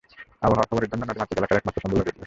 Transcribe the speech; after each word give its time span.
আবহাওয়ার 0.41 0.69
খবরের 0.69 0.89
জন্য 0.91 1.03
নদীমাতৃক 1.03 1.37
এলাকার 1.37 1.59
একমাত্র 1.59 1.81
সম্বল 1.83 1.99
রেডিও। 1.99 2.19